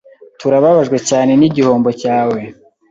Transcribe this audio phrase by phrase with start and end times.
[0.39, 2.39] Turababajwe cyane nigihombo cyawe.